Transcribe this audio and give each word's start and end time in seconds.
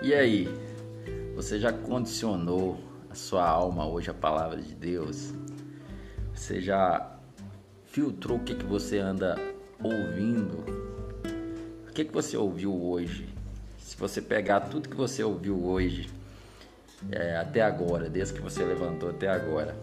E 0.00 0.14
aí, 0.14 0.48
você 1.34 1.58
já 1.58 1.72
condicionou 1.72 2.78
a 3.10 3.16
sua 3.16 3.44
alma 3.44 3.84
hoje 3.84 4.08
à 4.08 4.14
palavra 4.14 4.62
de 4.62 4.72
Deus? 4.72 5.34
Você 6.32 6.60
já 6.60 7.18
filtrou 7.84 8.38
o 8.38 8.44
que, 8.44 8.54
que 8.54 8.64
você 8.64 8.98
anda 8.98 9.36
ouvindo? 9.82 10.64
O 11.88 11.92
que, 11.92 12.04
que 12.04 12.12
você 12.12 12.36
ouviu 12.36 12.72
hoje? 12.80 13.28
Se 13.80 13.96
você 13.96 14.22
pegar 14.22 14.60
tudo 14.60 14.88
que 14.88 14.94
você 14.94 15.24
ouviu 15.24 15.64
hoje, 15.64 16.08
é, 17.10 17.36
até 17.36 17.60
agora, 17.60 18.08
desde 18.08 18.34
que 18.34 18.40
você 18.40 18.64
levantou 18.64 19.10
até 19.10 19.28
agora, 19.28 19.76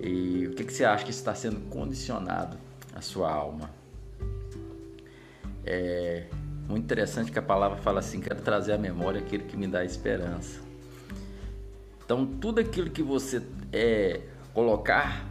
e 0.00 0.48
o 0.48 0.54
que, 0.56 0.64
que 0.64 0.72
você 0.72 0.84
acha 0.84 1.04
que 1.04 1.12
está 1.12 1.36
sendo 1.36 1.60
condicionado 1.70 2.58
à 2.92 3.00
sua 3.00 3.30
alma? 3.30 3.70
É, 5.64 6.26
muito 6.68 6.84
interessante 6.84 7.30
que 7.30 7.38
a 7.38 7.42
palavra 7.42 7.78
fala 7.78 8.00
assim: 8.00 8.20
quero 8.20 8.40
trazer 8.40 8.72
à 8.72 8.78
memória 8.78 9.20
aquilo 9.20 9.44
que 9.44 9.56
me 9.56 9.66
dá 9.66 9.84
esperança. 9.84 10.60
Então, 12.04 12.26
tudo 12.26 12.60
aquilo 12.60 12.90
que 12.90 13.02
você 13.02 13.42
é, 13.72 14.20
colocar 14.52 15.26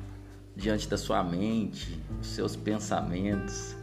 diante 0.55 0.87
da 0.87 0.97
sua 0.97 1.23
mente, 1.23 1.99
os 2.19 2.27
seus 2.27 2.55
pensamentos, 2.55 3.75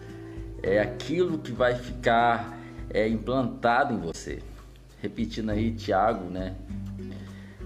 é 0.63 0.81
aquilo 0.81 1.39
que 1.39 1.53
vai 1.53 1.75
ficar 1.75 2.59
é, 2.91 3.09
implantado 3.09 3.95
em 3.95 3.99
você. 3.99 4.43
Repetindo 5.01 5.51
aí, 5.51 5.73
Tiago, 5.73 6.29
né? 6.29 6.57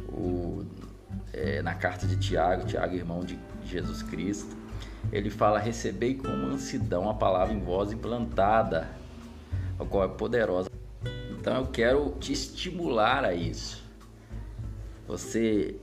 O, 0.09 0.65
é, 1.33 1.63
na 1.63 1.75
carta 1.75 2.07
de 2.07 2.17
Tiago, 2.17 2.67
Tiago, 2.67 2.95
irmão 2.95 3.21
de 3.21 3.39
Jesus 3.65 4.03
Cristo, 4.03 4.55
ele 5.11 5.31
fala: 5.31 5.59
Recebei 5.59 6.15
com 6.15 6.29
mansidão 6.29 7.09
a 7.09 7.15
palavra 7.15 7.55
em 7.55 7.61
voz 7.61 7.93
implantada 7.93 9.02
a 9.83 9.87
qual 9.87 10.05
é 10.05 10.09
poderosa. 10.09 10.71
Então 11.31 11.57
eu 11.57 11.67
quero 11.67 12.11
te 12.21 12.33
estimular 12.33 13.25
a 13.25 13.35
isso. 13.35 13.83
Você 15.07 15.77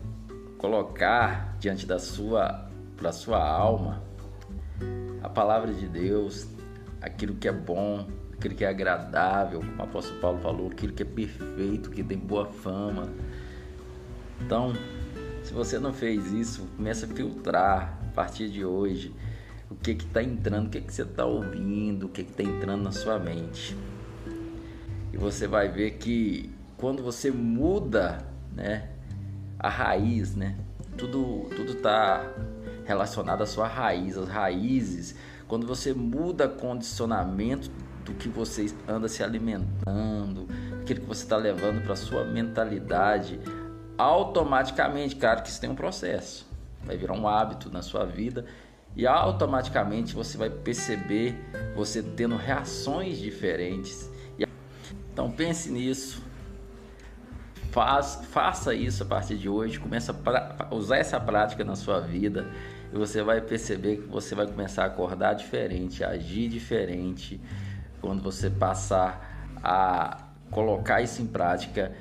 colocar 0.57 1.57
diante 1.59 1.85
da 1.85 1.99
sua 1.99 2.67
para 2.95 3.11
sua 3.13 3.41
alma 3.41 4.03
a 5.23 5.29
palavra 5.29 5.73
de 5.73 5.87
Deus, 5.87 6.47
aquilo 7.01 7.35
que 7.35 7.47
é 7.47 7.51
bom, 7.51 8.07
aquilo 8.33 8.55
que 8.55 8.63
é 8.63 8.67
agradável, 8.67 9.59
como 9.59 9.77
o 9.77 9.81
apóstolo 9.81 10.19
Paulo 10.19 10.39
falou, 10.39 10.67
aquilo 10.67 10.93
que 10.93 11.03
é 11.03 11.05
perfeito, 11.05 11.89
que 11.89 12.03
tem 12.03 12.17
boa 12.17 12.45
fama. 12.45 13.09
Então, 14.41 14.73
se 15.43 15.53
você 15.53 15.77
não 15.77 15.93
fez 15.93 16.31
isso, 16.31 16.67
comece 16.75 17.05
a 17.05 17.07
filtrar 17.07 17.99
a 18.07 18.11
partir 18.13 18.49
de 18.49 18.63
hoje 18.63 19.13
o 19.69 19.75
que 19.75 19.91
está 19.91 20.23
entrando, 20.23 20.67
o 20.67 20.69
que, 20.69 20.81
que 20.81 20.93
você 20.93 21.03
está 21.03 21.25
ouvindo, 21.25 22.07
o 22.07 22.09
que 22.09 22.21
está 22.21 22.41
entrando 22.43 22.83
na 22.83 22.91
sua 22.91 23.19
mente. 23.19 23.77
E 25.13 25.17
você 25.17 25.47
vai 25.47 25.69
ver 25.69 25.91
que 25.91 26.49
quando 26.75 27.03
você 27.03 27.29
muda 27.31 28.25
né, 28.55 28.89
a 29.59 29.69
raiz, 29.69 30.35
né, 30.35 30.57
tudo 30.97 31.47
tudo 31.55 31.73
está 31.73 32.31
relacionado 32.85 33.43
à 33.43 33.45
sua 33.45 33.67
raiz, 33.67 34.17
as 34.17 34.27
raízes. 34.27 35.15
Quando 35.47 35.67
você 35.67 35.93
muda 35.93 36.47
condicionamento 36.47 37.69
do 38.03 38.13
que 38.13 38.27
você 38.27 38.73
anda 38.87 39.07
se 39.07 39.23
alimentando, 39.23 40.47
aquilo 40.81 41.01
que 41.01 41.05
você 41.05 41.23
está 41.23 41.37
levando 41.37 41.83
para 41.83 41.95
sua 41.95 42.23
mentalidade, 42.23 43.39
automaticamente, 43.97 45.15
cara, 45.15 45.41
que 45.41 45.49
isso 45.49 45.61
tem 45.61 45.69
um 45.69 45.75
processo, 45.75 46.47
vai 46.83 46.97
virar 46.97 47.13
um 47.13 47.27
hábito 47.27 47.69
na 47.71 47.81
sua 47.81 48.05
vida 48.05 48.45
e 48.95 49.07
automaticamente 49.07 50.13
você 50.13 50.37
vai 50.37 50.49
perceber 50.49 51.35
você 51.75 52.01
tendo 52.01 52.35
reações 52.35 53.17
diferentes. 53.17 54.09
Então 55.11 55.31
pense 55.31 55.69
nisso, 55.69 56.23
faz, 57.71 58.21
faça 58.31 58.73
isso 58.73 59.03
a 59.03 59.05
partir 59.05 59.37
de 59.37 59.49
hoje, 59.49 59.77
começa 59.77 60.15
a 60.59 60.73
usar 60.73 60.97
essa 60.97 61.19
prática 61.19 61.63
na 61.63 61.75
sua 61.75 61.99
vida 61.99 62.47
e 62.93 62.97
você 62.97 63.21
vai 63.21 63.41
perceber 63.41 63.97
que 63.97 64.07
você 64.07 64.33
vai 64.33 64.47
começar 64.47 64.83
a 64.83 64.87
acordar 64.87 65.33
diferente, 65.33 66.03
a 66.03 66.11
agir 66.11 66.47
diferente 66.47 67.39
quando 67.99 68.23
você 68.23 68.49
passar 68.49 69.57
a 69.61 70.25
colocar 70.49 71.01
isso 71.01 71.21
em 71.21 71.27
prática 71.27 71.93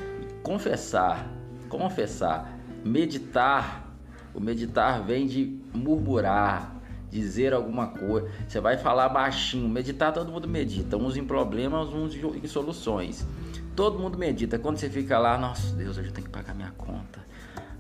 confessar, 0.48 1.28
confessar, 1.68 2.58
meditar. 2.84 3.86
O 4.34 4.40
meditar 4.40 5.02
vem 5.02 5.26
de 5.26 5.60
murmurar, 5.74 6.74
dizer 7.10 7.52
alguma 7.52 7.88
coisa. 7.88 8.28
Você 8.46 8.60
vai 8.60 8.76
falar 8.76 9.08
baixinho. 9.08 9.68
Meditar, 9.68 10.12
todo 10.12 10.30
mundo 10.30 10.48
medita. 10.48 10.96
Uns 10.96 11.16
em 11.16 11.24
problemas, 11.24 11.88
uns 11.88 12.14
em 12.14 12.46
soluções. 12.46 13.26
Todo 13.74 13.98
mundo 13.98 14.18
medita. 14.18 14.58
Quando 14.58 14.78
você 14.78 14.90
fica 14.90 15.18
lá, 15.18 15.38
nossa 15.38 15.74
Deus, 15.74 15.96
eu 15.96 16.04
já 16.04 16.10
tenho 16.10 16.26
que 16.26 16.32
pagar 16.32 16.54
minha 16.54 16.72
conta. 16.72 17.26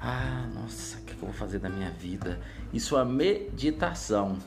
Ah, 0.00 0.48
nossa, 0.54 0.98
o 0.98 1.02
que 1.02 1.12
eu 1.12 1.18
vou 1.18 1.32
fazer 1.32 1.58
da 1.58 1.68
minha 1.68 1.90
vida? 1.90 2.38
Isso 2.72 2.96
é 2.96 3.04
meditação. 3.04 4.38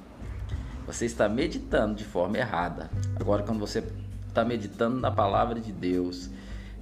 Você 0.87 1.05
está 1.05 1.27
meditando 1.27 1.95
de 1.95 2.05
forma 2.05 2.37
errada. 2.37 2.89
Agora, 3.19 3.43
quando 3.43 3.59
você 3.59 3.83
está 4.27 4.45
meditando 4.45 4.99
na 4.99 5.11
palavra 5.11 5.59
de 5.59 5.71
Deus, 5.71 6.29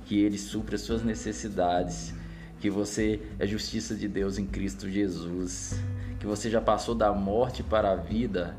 que 0.06 0.20
Ele 0.20 0.38
supre 0.38 0.76
as 0.76 0.82
suas 0.82 1.04
necessidades, 1.04 2.14
que 2.60 2.70
você 2.70 3.22
é 3.40 3.48
justiça 3.48 3.96
de 3.96 4.08
Deus 4.08 4.38
em 4.38 4.46
Cristo 4.46 4.88
Jesus 4.90 5.80
que 6.20 6.28
você 6.28 6.50
já 6.50 6.60
passou 6.60 6.94
da 6.94 7.12
morte 7.14 7.64
para 7.64 7.92
a 7.92 7.96
vida, 7.96 8.56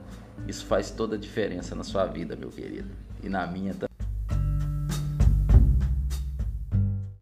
isso 0.49 0.65
faz 0.65 0.91
toda 0.91 1.17
a 1.17 1.19
diferença 1.19 1.75
na 1.75 1.85
sua 1.85 2.07
vida, 2.07 2.35
meu 2.35 2.51
querido, 2.51 2.91
e 3.23 3.29
na 3.29 3.47
minha 3.47 3.75
também. 3.75 3.90